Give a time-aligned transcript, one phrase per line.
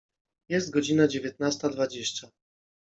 [0.49, 2.29] Jest godzina dziewiętnasta dwadzieścia.